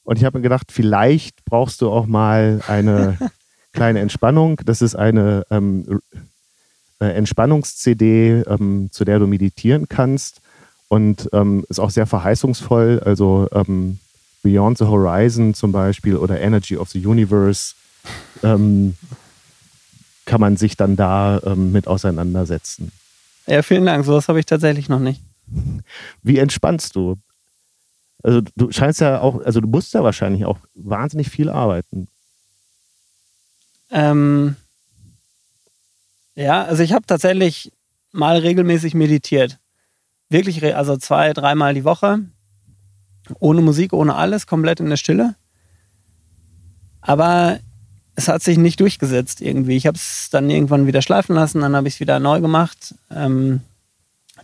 [0.03, 3.17] Und ich habe mir gedacht, vielleicht brauchst du auch mal eine
[3.73, 4.59] kleine Entspannung.
[4.65, 6.01] Das ist eine ähm,
[6.99, 10.41] äh, Entspannungs-CD, ähm, zu der du meditieren kannst.
[10.87, 13.01] Und ähm, ist auch sehr verheißungsvoll.
[13.03, 13.99] Also ähm,
[14.41, 17.73] Beyond the Horizon zum Beispiel oder Energy of the Universe
[18.43, 18.95] ähm,
[20.25, 22.91] kann man sich dann da ähm, mit auseinandersetzen.
[23.47, 24.05] Ja, vielen Dank.
[24.05, 25.21] Sowas habe ich tatsächlich noch nicht.
[26.23, 27.17] Wie entspannst du?
[28.23, 32.07] Also du scheinst ja auch, also du musst ja wahrscheinlich auch wahnsinnig viel arbeiten.
[33.91, 34.55] Ähm,
[36.33, 37.71] ja, also ich habe tatsächlich
[38.11, 39.59] mal regelmäßig meditiert.
[40.29, 42.21] Wirklich, also zwei, dreimal die Woche.
[43.39, 45.35] Ohne Musik, ohne alles, komplett in der Stille.
[47.01, 47.59] Aber
[48.15, 49.75] es hat sich nicht durchgesetzt irgendwie.
[49.75, 52.95] Ich habe es dann irgendwann wieder schleifen lassen, dann habe ich es wieder neu gemacht.
[53.11, 53.61] Ähm,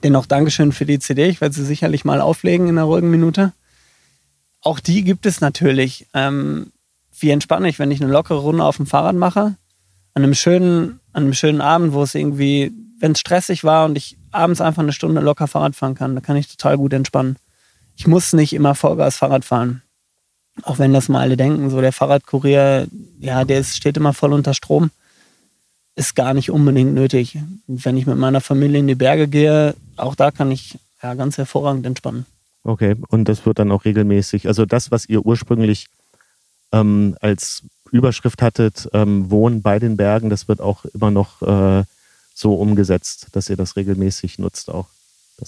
[0.04, 1.28] dennoch Dankeschön für die CD.
[1.28, 3.54] Ich werde sie sicherlich mal auflegen in einer ruhigen Minute.
[4.62, 6.08] Auch die gibt es natürlich.
[6.14, 6.72] Ähm,
[7.20, 9.56] wie entspanne ich, wenn ich eine lockere Runde auf dem Fahrrad mache?
[10.14, 13.98] An einem schönen, an einem schönen Abend, wo es irgendwie, wenn es stressig war und
[13.98, 17.38] ich abends einfach eine Stunde locker Fahrrad fahren kann, da kann ich total gut entspannen.
[17.96, 19.82] Ich muss nicht immer Vollgas Fahrrad fahren.
[20.64, 22.88] Auch wenn das mal alle denken, so der Fahrradkurier,
[23.20, 24.92] ja, der ist, steht immer voll unter Strom.
[25.96, 27.38] Ist gar nicht unbedingt nötig.
[27.68, 31.38] Wenn ich mit meiner Familie in die Berge gehe, auch da kann ich ja ganz
[31.38, 32.26] hervorragend entspannen.
[32.64, 35.88] Okay, und das wird dann auch regelmäßig, also das, was ihr ursprünglich
[36.72, 41.84] ähm, als Überschrift hattet, ähm, Wohnen bei den Bergen, das wird auch immer noch äh,
[42.34, 44.88] so umgesetzt, dass ihr das regelmäßig nutzt auch.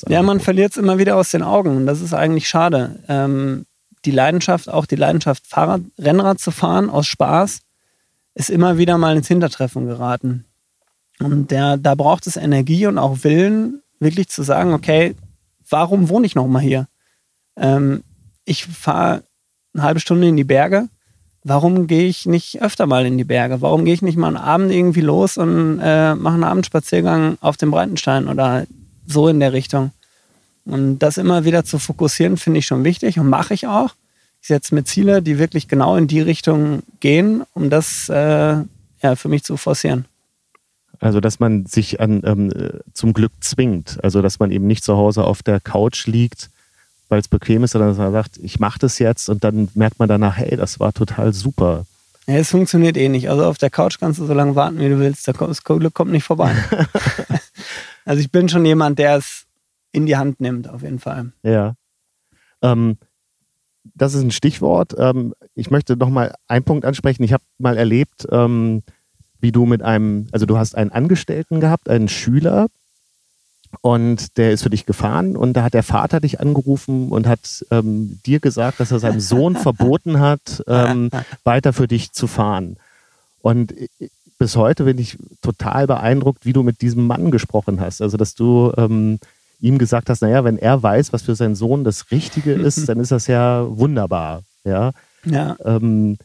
[0.07, 2.99] ja, man verliert es immer wieder aus den Augen und das ist eigentlich schade.
[3.07, 3.65] Ähm,
[4.05, 7.59] die Leidenschaft, auch die Leidenschaft, Fahrrad, Rennrad zu fahren aus Spaß,
[8.35, 10.45] ist immer wieder mal ins Hintertreffen geraten.
[11.19, 15.15] Und der, da braucht es Energie und auch Willen, wirklich zu sagen, okay,
[15.69, 16.87] warum wohne ich noch mal hier?
[17.55, 18.03] Ähm,
[18.45, 19.23] ich fahre
[19.73, 20.89] eine halbe Stunde in die Berge.
[21.43, 23.61] Warum gehe ich nicht öfter mal in die Berge?
[23.61, 27.57] Warum gehe ich nicht mal einen Abend irgendwie los und äh, mache einen Abendspaziergang auf
[27.57, 28.65] dem Breitenstein oder
[29.05, 29.91] so in der Richtung?
[30.65, 33.95] Und das immer wieder zu fokussieren, finde ich schon wichtig und mache ich auch.
[34.41, 38.55] Ich setze mir Ziele, die wirklich genau in die Richtung gehen, um das äh,
[39.01, 40.05] ja, für mich zu forcieren.
[40.99, 42.51] Also, dass man sich an, ähm,
[42.93, 44.01] zum Glück zwingt.
[44.03, 46.49] Also, dass man eben nicht zu Hause auf der Couch liegt
[47.13, 49.99] weil es bequem ist, sondern dass man sagt, ich mache das jetzt und dann merkt
[49.99, 51.85] man danach, hey, das war total super.
[52.25, 53.29] Ja, es funktioniert eh nicht.
[53.29, 55.27] Also auf der Couch kannst du so lange warten, wie du willst.
[55.27, 56.55] Das Glück kommt nicht vorbei.
[58.05, 59.43] also ich bin schon jemand, der es
[59.93, 61.31] in die Hand nimmt, auf jeden Fall.
[61.43, 61.75] Ja.
[62.61, 62.97] Ähm,
[63.95, 64.95] das ist ein Stichwort.
[64.97, 67.23] Ähm, ich möchte noch mal einen Punkt ansprechen.
[67.23, 68.83] Ich habe mal erlebt, ähm,
[69.39, 72.67] wie du mit einem, also du hast einen Angestellten gehabt, einen Schüler,
[73.81, 77.65] und der ist für dich gefahren und da hat der Vater dich angerufen und hat
[77.71, 81.09] ähm, dir gesagt, dass er seinem Sohn verboten hat, ähm,
[81.43, 82.77] weiter für dich zu fahren.
[83.41, 83.87] Und äh,
[84.37, 88.01] bis heute bin ich total beeindruckt, wie du mit diesem Mann gesprochen hast.
[88.01, 89.19] Also, dass du ähm,
[89.63, 92.99] ihm gesagt hast, naja, wenn er weiß, was für seinen Sohn das Richtige ist, dann
[92.99, 94.43] ist das ja wunderbar.
[94.65, 94.91] Ja.
[95.25, 95.55] ja.
[95.63, 96.17] Ähm,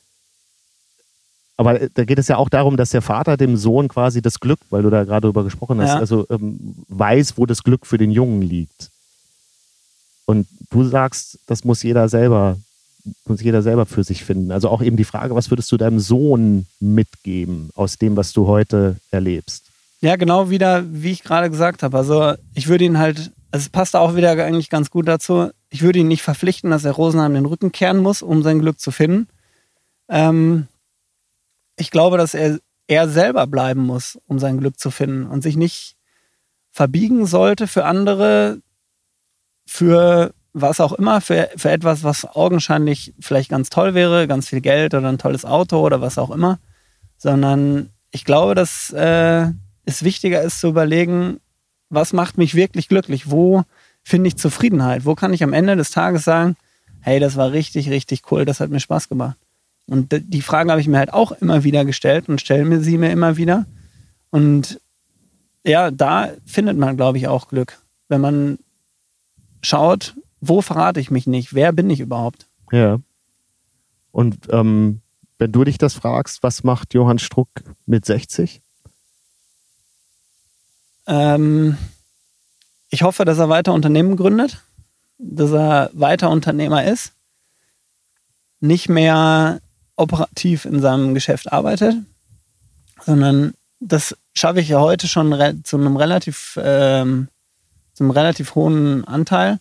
[1.57, 4.41] aber äh, da geht es ja auch darum, dass der Vater dem Sohn quasi das
[4.41, 5.99] Glück, weil du da gerade darüber gesprochen hast, ja.
[5.99, 8.91] also ähm, weiß, wo das Glück für den Jungen liegt.
[10.27, 12.59] Und du sagst, das muss jeder selber,
[13.25, 14.51] muss jeder selber für sich finden.
[14.51, 18.47] Also auch eben die Frage, was würdest du deinem Sohn mitgeben aus dem, was du
[18.49, 19.68] heute erlebst?
[20.01, 21.97] Ja, genau wieder, wie ich gerade gesagt habe.
[21.97, 25.83] Also ich würde ihn halt, also es passt auch wieder eigentlich ganz gut dazu, ich
[25.83, 28.91] würde ihn nicht verpflichten, dass er Rosenheim den Rücken kehren muss, um sein Glück zu
[28.91, 29.29] finden.
[30.09, 30.69] Ähm,
[31.77, 35.57] ich glaube, dass er, er selber bleiben muss, um sein Glück zu finden und sich
[35.57, 35.97] nicht
[36.71, 38.61] verbiegen sollte für andere,
[39.67, 44.61] für was auch immer, für, für etwas, was augenscheinlich vielleicht ganz toll wäre, ganz viel
[44.61, 46.59] Geld oder ein tolles Auto oder was auch immer,
[47.17, 49.49] sondern ich glaube, dass äh,
[49.89, 51.41] es wichtiger ist zu überlegen,
[51.89, 53.65] was macht mich wirklich glücklich, wo
[54.03, 56.57] finde ich Zufriedenheit, wo kann ich am Ende des Tages sagen,
[57.01, 59.39] hey, das war richtig, richtig cool, das hat mir Spaß gemacht.
[59.87, 62.99] Und die Fragen habe ich mir halt auch immer wieder gestellt und stelle mir sie
[62.99, 63.65] mir immer wieder.
[64.29, 64.79] Und
[65.65, 67.79] ja, da findet man, glaube ich, auch Glück.
[68.09, 68.59] Wenn man
[69.63, 71.55] schaut, wo verrate ich mich nicht?
[71.55, 72.47] Wer bin ich überhaupt?
[72.71, 72.99] Ja.
[74.13, 75.01] Und ähm,
[75.39, 77.49] wenn du dich das fragst, was macht Johann Struck
[77.87, 78.61] mit 60?
[81.09, 81.77] Ähm,
[82.91, 84.63] ich hoffe, dass er weiter Unternehmen gründet,
[85.19, 87.13] dass er weiter Unternehmer ist,
[88.61, 89.61] nicht mehr
[89.97, 91.97] operativ in seinem Geschäft arbeitet,
[93.05, 95.33] sondern das schaffe ich ja heute schon
[95.65, 97.29] zu einem relativ, ähm,
[97.95, 99.59] zu einem relativ hohen Anteil,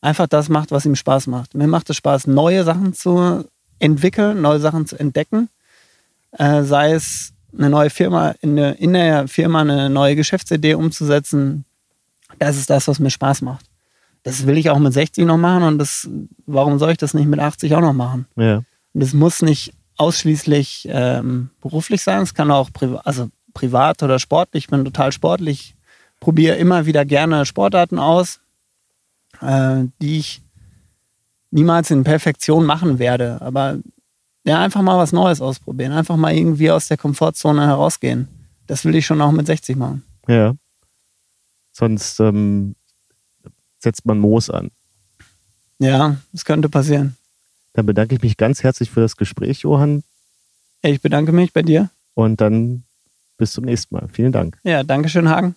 [0.00, 1.54] einfach das macht, was ihm Spaß macht.
[1.54, 3.44] Mir macht es Spaß, neue Sachen zu
[3.78, 5.48] entwickeln, neue Sachen zu entdecken.
[6.32, 11.64] Äh, sei es eine neue Firma, in, eine, in der Firma eine neue Geschäftsidee umzusetzen.
[12.38, 13.64] Das ist das, was mir Spaß macht.
[14.22, 16.08] Das will ich auch mit 60 noch machen und das,
[16.46, 18.26] warum soll ich das nicht mit 80 auch noch machen?
[18.36, 18.62] Ja.
[18.92, 24.18] Und es muss nicht ausschließlich ähm, beruflich sein, es kann auch privat, also privat oder
[24.18, 24.64] sportlich.
[24.64, 25.74] Ich bin total sportlich,
[26.20, 28.40] probiere immer wieder gerne Sportarten aus
[29.40, 30.42] äh, die ich
[31.50, 33.38] niemals in Perfektion machen werde.
[33.40, 33.78] Aber
[34.48, 35.92] ja, einfach mal was Neues ausprobieren.
[35.92, 38.28] Einfach mal irgendwie aus der Komfortzone herausgehen.
[38.66, 40.02] Das will ich schon auch mit 60 machen.
[40.26, 40.54] Ja.
[41.72, 42.74] Sonst ähm,
[43.78, 44.70] setzt man Moos an.
[45.78, 47.14] Ja, das könnte passieren.
[47.74, 50.02] Dann bedanke ich mich ganz herzlich für das Gespräch, Johann.
[50.80, 51.90] Ich bedanke mich bei dir.
[52.14, 52.84] Und dann
[53.36, 54.08] bis zum nächsten Mal.
[54.10, 54.58] Vielen Dank.
[54.64, 55.56] Ja, danke schön, Hagen.